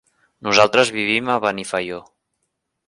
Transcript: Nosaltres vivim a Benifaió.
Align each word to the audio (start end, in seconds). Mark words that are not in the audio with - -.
Nosaltres 0.47 0.91
vivim 0.95 1.31
a 1.33 1.37
Benifaió. 1.45 2.03